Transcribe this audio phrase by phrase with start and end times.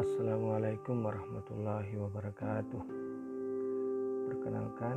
[0.00, 2.82] Assalamualaikum warahmatullahi wabarakatuh.
[4.32, 4.96] Perkenalkan,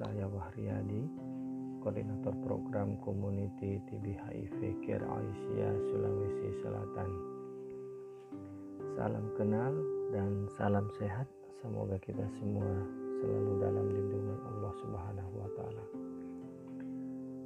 [0.00, 1.04] saya Wahriyadi,
[1.84, 7.10] koordinator program Community TB HIV Care Aisyah Sulawesi Selatan.
[8.96, 9.76] Salam kenal
[10.16, 11.28] dan salam sehat.
[11.60, 12.88] Semoga kita semua
[13.20, 15.84] selalu dalam lindungan Allah Subhanahu wa taala.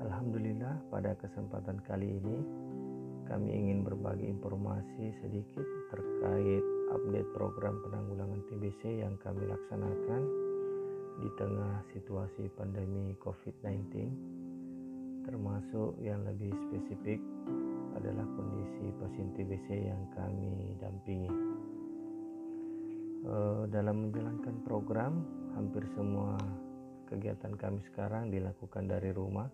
[0.00, 2.40] Alhamdulillah pada kesempatan kali ini
[3.28, 10.22] kami ingin berbagi informasi sedikit terkait update program penanggulangan TBC yang kami laksanakan
[11.22, 13.94] di tengah situasi pandemi COVID-19
[15.26, 17.18] termasuk yang lebih spesifik
[17.98, 21.32] adalah kondisi pasien TBC yang kami dampingi.
[23.26, 25.26] Eh, dalam menjalankan program,
[25.58, 26.38] hampir semua
[27.10, 29.50] kegiatan kami sekarang dilakukan dari rumah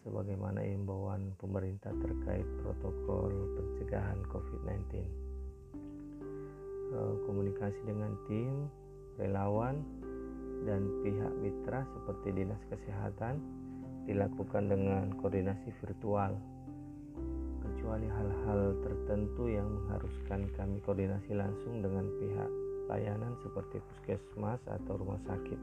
[0.00, 4.97] sebagaimana imbauan pemerintah terkait protokol pencegahan COVID-19.
[7.58, 8.54] Komunikasi dengan tim,
[9.18, 9.82] relawan,
[10.62, 13.42] dan pihak mitra seperti Dinas Kesehatan
[14.06, 16.38] dilakukan dengan koordinasi virtual.
[17.66, 22.50] Kecuali hal-hal tertentu yang mengharuskan kami koordinasi langsung dengan pihak
[22.94, 25.58] layanan seperti puskesmas atau rumah sakit.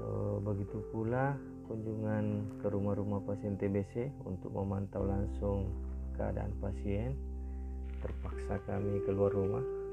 [0.00, 1.36] Eh, begitu pula
[1.68, 5.68] kunjungan ke rumah-rumah pasien TBC untuk memantau langsung
[6.16, 7.12] keadaan pasien
[8.00, 9.85] terpaksa kami keluar rumah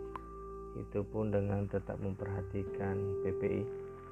[0.77, 3.61] itu pun dengan tetap memperhatikan PPI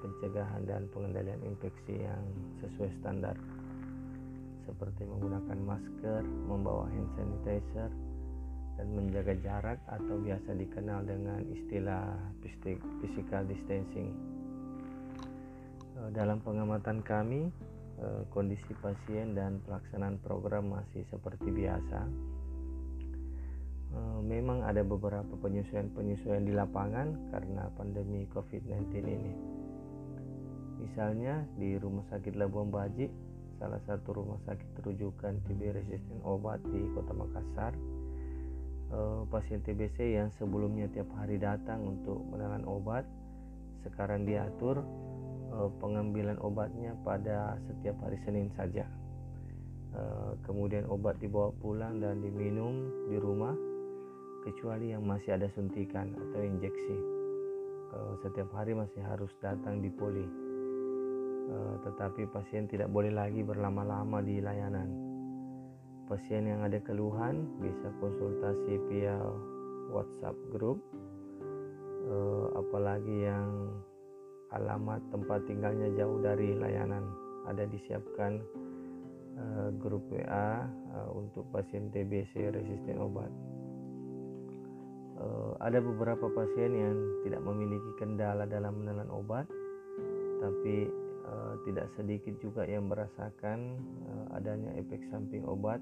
[0.01, 2.25] pencegahan dan pengendalian infeksi yang
[2.65, 3.37] sesuai standar
[4.65, 7.91] seperti menggunakan masker, membawa hand sanitizer
[8.77, 12.17] dan menjaga jarak atau biasa dikenal dengan istilah
[13.01, 14.13] physical distancing
[16.01, 17.51] Eh, dalam pengamatan kami,
[18.01, 22.01] eh, kondisi pasien dan pelaksanaan program masih seperti biasa.
[23.91, 29.33] Eh, memang ada beberapa penyesuaian-penyesuaian di lapangan karena pandemi COVID-19 ini.
[30.79, 33.11] Misalnya di Rumah Sakit Labuan Baji,
[33.59, 37.77] salah satu rumah sakit rujukan TB resisten obat di Kota Makassar,
[39.29, 43.05] pasien TBC yang sebelumnya tiap hari datang untuk menelan obat,
[43.85, 44.81] sekarang diatur
[45.53, 48.87] uh, pengambilan obatnya pada setiap hari Senin saja.
[50.47, 52.87] Kemudian obat dibawa pulang dan diminum
[54.61, 56.97] kecuali yang masih ada suntikan atau injeksi.
[57.97, 60.21] Uh, setiap hari masih harus datang di poli.
[61.49, 64.85] Uh, tetapi pasien tidak boleh lagi berlama-lama di layanan.
[66.05, 69.17] Pasien yang ada keluhan bisa konsultasi via
[69.89, 70.77] WhatsApp group.
[72.05, 73.65] Uh, apalagi yang
[74.53, 77.09] alamat tempat tinggalnya jauh dari layanan
[77.49, 78.37] ada disiapkan
[79.41, 83.33] uh, grup WA eh, untuk pasien TBC resisten obat
[85.21, 89.45] uh, ada beberapa pasien yang tidak memiliki kendala dalam menelan obat
[90.41, 90.89] tapi
[91.29, 93.77] uh, tidak sedikit juga yang merasakan
[94.09, 95.79] uh, adanya efek samping obat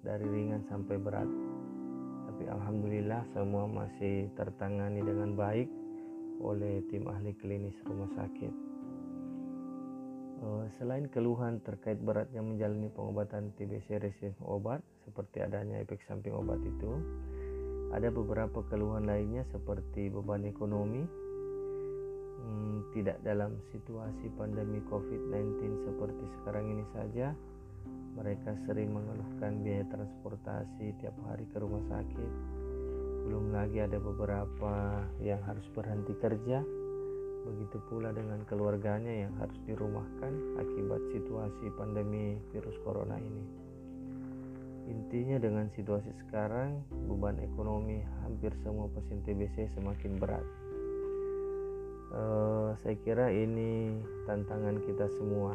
[0.00, 1.28] dari ringan sampai berat
[2.24, 5.68] tapi alhamdulillah semua masih tertangani dengan baik
[6.40, 8.70] oleh tim ahli klinis rumah sakit.
[10.40, 16.56] Eh, selain keluhan terkait beratnya menjalani pengobatan TBC resisten obat seperti adanya efek samping obat
[16.64, 16.96] itu,
[17.90, 21.02] ada beberapa keluhan lainnya seperti beban ekonomi,
[22.38, 27.34] hmm, tidak dalam situasi pandemi COVID-19 seperti sekarang ini saja,
[28.14, 32.32] mereka sering mengeluhkan biaya transportasi tiap hari ke rumah sakit,
[33.26, 36.62] belum lagi ada beberapa yang harus berhenti kerja.
[37.40, 43.59] Begitu pula dengan keluarganya yang harus dirumahkan akibat situasi pandemi virus corona ini.
[44.90, 50.42] Intinya dengan situasi sekarang, beban ekonomi hampir semua pasien TBC semakin berat.
[52.10, 53.94] Uh, saya kira ini
[54.26, 55.54] tantangan kita semua.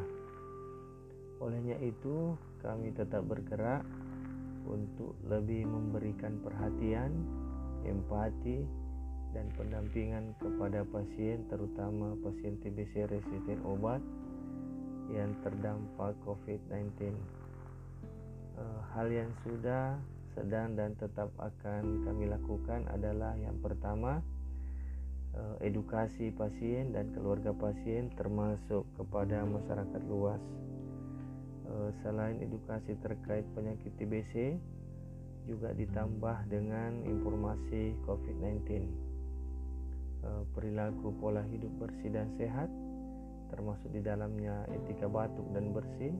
[1.44, 3.84] Olehnya itu, kami tetap bergerak
[4.64, 7.12] untuk lebih memberikan perhatian
[7.84, 8.64] empati,
[9.36, 14.00] dan pendampingan kepada pasien terutama pasien TBC resisten obat
[15.12, 17.14] yang terdampak COVID-19.
[18.56, 20.00] Eh, hal yang sudah,
[20.32, 24.24] sedang dan tetap akan kami lakukan adalah yang pertama
[25.36, 30.40] eh, edukasi pasien dan keluarga pasien termasuk kepada masyarakat luas.
[31.68, 34.56] Eh, selain edukasi terkait penyakit TBC,
[35.52, 38.88] juga ditambah dengan informasi COVID-19
[40.24, 42.72] eh, perilaku pola hidup bersih dan sehat
[43.52, 46.16] termasuk di dalamnya etika batuk dan bersih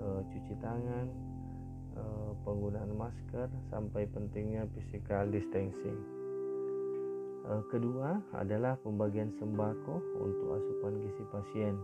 [0.00, 1.29] cuci tangan
[1.96, 5.98] eh, penggunaan masker sampai pentingnya physical distancing.
[7.50, 11.74] Eh, kedua adalah pembagian sembako untuk asupan gizi pasien.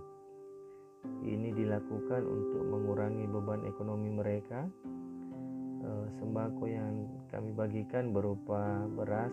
[1.23, 4.67] Ini dilakukan untuk mengurangi beban ekonomi mereka.
[5.87, 6.95] Eh, sembako yang
[7.31, 9.33] kami bagikan berupa beras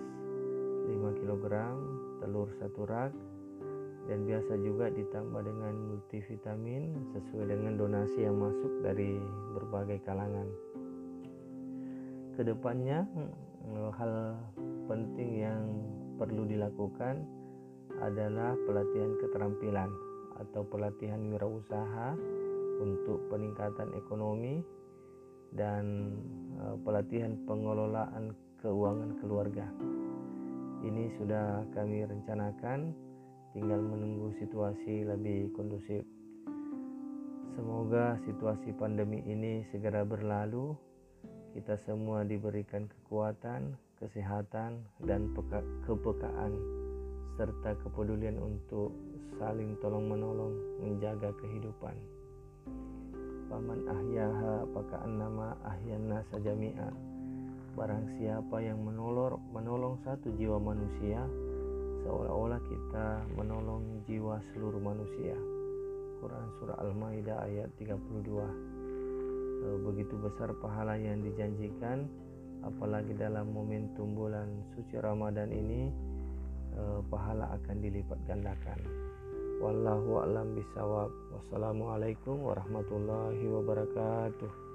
[0.90, 1.46] 5 kg,
[2.20, 3.12] telur satu rak,
[4.08, 9.16] dan biasa juga ditambah dengan multivitamin sesuai dengan donasi yang masuk dari
[9.56, 10.48] berbagai kalangan.
[12.36, 14.36] Ke depannya eh, hal
[14.92, 15.64] penting yang
[16.20, 17.24] perlu dilakukan
[18.04, 19.90] adalah pelatihan keterampilan
[20.42, 22.18] atau pelatihan wirausaha
[22.82, 24.60] untuk peningkatan ekonomi
[25.56, 26.12] dan
[26.60, 29.68] eh, pelatihan pengelolaan keuangan keluarga.
[30.84, 32.92] Ini sudah kami rencanakan
[33.54, 36.02] tinggal menunggu situasi lebih kondusif.
[37.54, 40.74] Semoga situasi pandemi ini segera berlalu,
[41.54, 45.30] kita semua diberikan kekuatan, kesehatan, dan
[45.86, 46.54] kepekaan,
[47.38, 48.90] serta kepedulian untuk
[49.38, 51.94] saling tolong-menolong menjaga kehidupan.
[53.54, 57.14] Paman ahyaha apakah nama ahyana sajami'a
[57.74, 61.26] Barang siapa yang menolong, menolong satu jiwa manusia,
[62.04, 63.08] seolah-olah kita
[63.40, 65.36] menolong jiwa seluruh manusia.
[66.24, 68.00] Quran Surah Al-Maidah ayat 32
[69.60, 72.08] e, Begitu besar pahala yang dijanjikan
[72.64, 75.92] Apalagi dalam momentum bulan suci Ramadan ini
[76.76, 78.80] e, Pahala akan dilipat gandakan.
[79.60, 81.12] Wallahu a'lam bisawab.
[81.36, 84.73] Wassalamualaikum warahmatullahi wabarakatuh